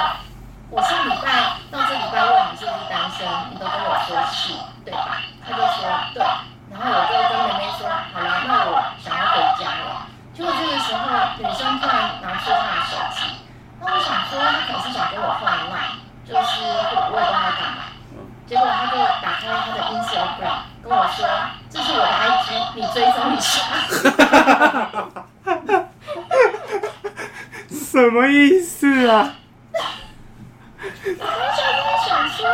[0.72, 3.22] 我上礼拜到这礼拜问你是不是单身，
[3.54, 5.22] 你都跟我说是，对吧？
[5.46, 6.26] 他就说对，
[6.74, 10.10] 然后我就跟妹妹说，好了，那我想要回家了。
[10.34, 11.06] 结果这个时候，
[11.38, 13.30] 女生突然拿出她的手机，
[13.84, 16.66] 那我想说，她可能是想跟我换 line，就是
[16.98, 17.94] 我我也不知道她干嘛。
[18.48, 21.26] 结果他就打开他的 Instagram，跟我说
[21.72, 22.46] ：“这是我的 IG，
[22.76, 23.62] 你追踪一下。”
[27.72, 29.32] 什么意思啊？
[30.84, 32.46] 我当时就在想说，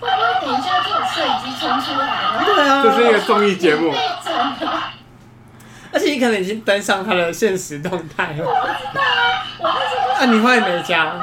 [0.00, 2.04] 会不会等一下就有摄影机冲出来，
[2.66, 3.92] 然后这是一个综艺节目。
[5.92, 8.44] 而且你可能已经登上他的现实动态了。
[8.44, 10.10] 我不知道啊，我那时候。
[10.14, 11.14] 啊，你会没加？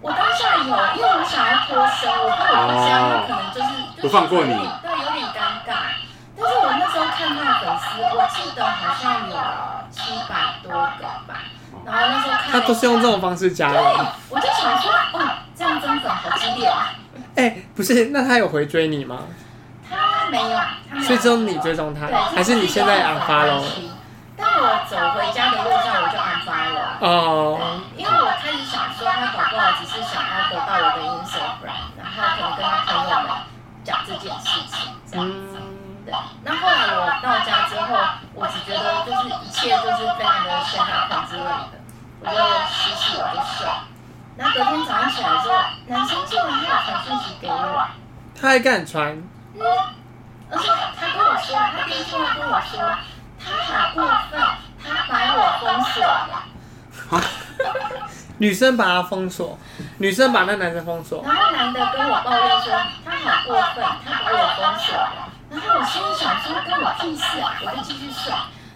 [0.00, 0.64] 我当下有，
[0.96, 4.52] 因为我想要脱身，我怕我不加，他可能就是、就是、不放过你。
[4.82, 5.94] 对，有点尴尬。
[6.36, 9.36] 但是我那时候看他的粉丝，我记得好像有
[9.92, 11.44] 七百多个吧。
[11.86, 12.50] 然后那时候看。
[12.50, 13.80] 他都是用这种方式加的。
[14.28, 15.20] 我就想说，哦，
[15.56, 16.90] 这样真粉好激烈啊！
[17.36, 19.20] 哎、欸，不是，那他有回追你吗？
[20.24, 20.58] 他没有，
[21.02, 23.64] 所以只有你追踪他，还是你现在 unfollow 了？
[24.36, 26.98] 但我走回家的路上，我就 unfollow 了。
[27.00, 27.80] 哦。
[27.96, 33.30] 因为我开始想说，他搞不好只是想要得到我的 Instagram，然后可能跟他朋友们
[33.84, 35.58] 讲这件事情这样子。
[36.06, 36.14] 对。
[36.42, 37.96] 那后来我到家之后，
[38.34, 41.78] 我只觉得就是一切就是非常的 shit happen 之类的，
[42.20, 42.36] 我就
[42.72, 43.66] 洗洗我就睡。
[44.36, 45.54] 然后隔天早上起来之后，
[45.86, 47.86] 男生竟然还有传讯息给我。
[48.40, 49.22] 他还敢传？
[49.54, 49.62] 嗯，
[50.50, 52.78] 而且他跟我说，他第一句话跟我说，
[53.38, 54.40] 他好过分，
[54.84, 56.44] 他把我封锁了。
[58.36, 59.56] 女生把他封锁，
[59.98, 61.22] 女生把那男生封锁。
[61.24, 65.30] 然后男的跟我抱怨说，他好过分，他把我封锁了。
[65.50, 68.32] 然后我心里想说，跟我屁事啊，我就继续睡。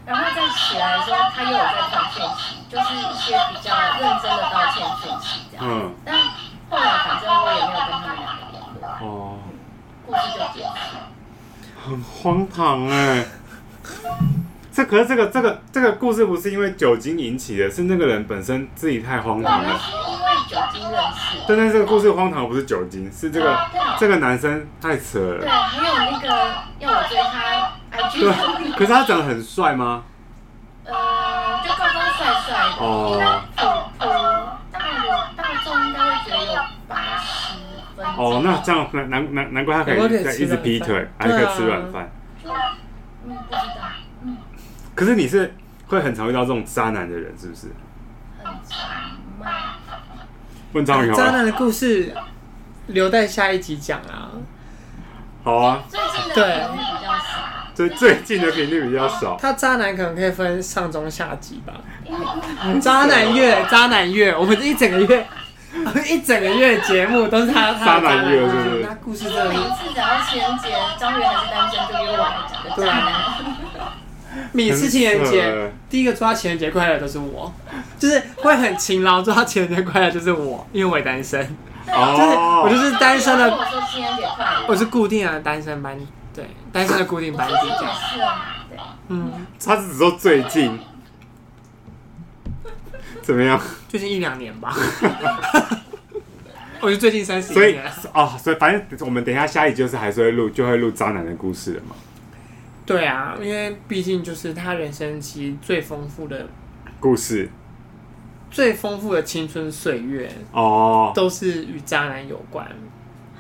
[0.07, 5.67] 然后再起来的时候，他又有在传讯息，就是一些比较认真的道歉讯息这样。
[5.67, 5.93] 嗯。
[6.05, 6.15] 但
[6.71, 8.89] 后来反正我也没有跟他们两个联络。
[9.01, 9.39] 哦。
[10.07, 10.97] 故事就结束。
[11.87, 13.25] 很荒唐哎。
[14.73, 19.79] 这可是这个这个这个故事不是因为酒精引起的，是那个人本身自己太荒唐了。
[19.79, 21.39] 是因为酒精认识。
[21.49, 25.41] 但是这个故事荒唐不是酒精，是这个、啊、这个男生太扯了。
[25.41, 26.29] 对，还有那个
[26.79, 28.21] 要我追他，IG。
[28.21, 28.33] 对，
[28.73, 30.05] 可是他长得很帅吗？
[30.85, 30.95] 呃，
[31.65, 32.77] 就高高帅帅的。
[32.79, 32.87] 哦
[34.71, 37.59] 大我大众应该会觉得有八十
[37.97, 38.07] 分。
[38.19, 42.11] 哦，那这样难难难怪他可以在一直劈腿，还可以吃软饭。
[42.45, 42.51] 嗯，
[43.25, 43.61] 不知道。
[44.25, 44.37] 嗯。
[44.95, 45.55] 可是你是
[45.87, 47.69] 会很常遇到这种渣男的人，是不是？
[48.43, 48.89] 很常
[49.39, 49.77] 吗？
[50.73, 51.17] 问章鱼好。
[51.17, 52.13] 渣男的故事
[52.89, 54.33] 留在下一集讲啊。
[55.45, 55.85] 好啊。
[55.89, 57.49] 最近的频率比较少。
[57.75, 59.37] 最最近的频率比较少。
[59.41, 61.75] 他渣男可能可以分上中下集吧。
[62.81, 65.27] 渣男月，渣男月，我们这一整个月，
[66.09, 68.85] 一整个月节目都是他他渣男月，是不是？
[68.85, 69.49] 他故事真的。
[69.49, 73.13] 每一次只要情人节，张宇还是单身，就约我来讲个渣男。
[74.53, 77.53] 每次情人节，第一个抓情人节快乐都是我，
[77.99, 81.41] 就是会很勤劳抓情人节快乐就是我，因为我也单身，
[81.89, 85.99] 哦、就是我就是单身的，我说情人节快乐，我是固定的单身班，
[86.35, 88.37] 对，单身的固定班底这样，
[89.09, 89.33] 嗯，
[89.65, 90.79] 他是只说最近，
[93.29, 93.61] 怎么样？
[93.87, 94.75] 最近一两年吧，
[96.81, 101.95] 我就最近三十年，所以哦，所以反正我们等一下下一集就是还是会录，就会录渣男的故事了嘛。
[102.87, 106.47] 对啊，因为毕竟就是他人生其实最丰富的
[107.01, 107.51] 故事，
[108.51, 112.67] 最丰富的青春岁月哦，都是与渣男有关。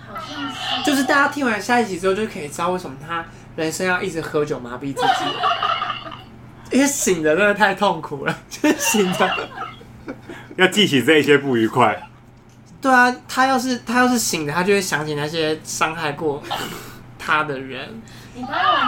[0.06, 3.24] 好像是，就是大家听完下一集之后，就可以知道为什么他
[3.56, 9.48] 人生要一直喝酒麻痹自己，因为醒着真的太痛苦了，就是醒着
[10.56, 12.00] 要记起这一些不愉快。
[12.80, 16.42] 对啊，他要是他要是醒的，他就会想起那些伤害过
[17.18, 18.00] 他的人。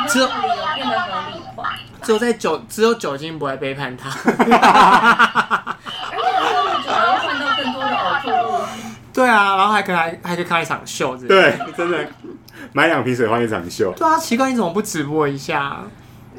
[0.09, 0.39] 只有理由
[0.77, 4.09] 变得合理化，只有在酒，只有酒精不会背叛他。
[4.31, 4.37] 而
[6.15, 8.63] 且喝酒还会换到更多的呕吐物。
[9.13, 11.99] 对啊，然后还可以还还可以看一场秀，对，真的
[12.73, 13.93] 买两瓶水换一场秀。
[13.97, 15.81] 对啊，奇怪，你怎么不直播一下？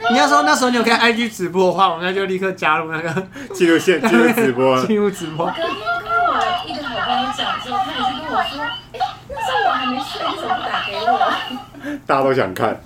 [0.09, 5.45] 你要说那时候你有看 IG 直播的话，我们就立刻加入那个进入线进入直播， 进入直播。
[5.45, 8.99] 我隔天跟我一个好朋友讲之后，他也是跟我说，哎，
[9.29, 11.97] 那时候我还没睡，你怎么不打给我？
[12.05, 12.79] 大家都想看，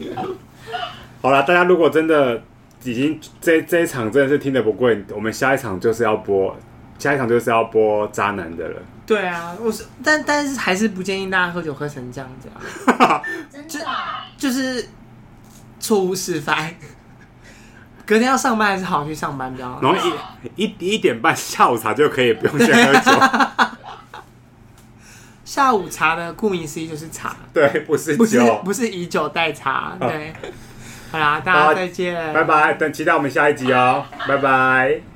[1.22, 2.42] 好了，大家如果真的
[2.84, 6.56] 已经这这一场真的是听得不过瘾，我们下一场就是要播，
[7.00, 8.82] 下一场就是要播渣男的了。
[9.06, 12.50] 对啊，我是，但但是还是不建议大家喝酒喝成这样子
[12.92, 13.22] 啊，
[13.52, 13.86] 真的，
[14.38, 14.88] 就是
[15.80, 16.74] 错误示范。
[18.06, 19.80] 隔天要上班还是好好去上班比较好。
[19.82, 19.97] 然后
[20.56, 23.12] 一一一点半下午茶就可以不用先喝酒。
[25.43, 30.34] 下午茶的顾名思义就是茶，对，不是酒，不是不是以酒代茶， 对。
[31.12, 35.14] 好啦，大家再见，拜拜，等期待我们下一集哦，拜拜。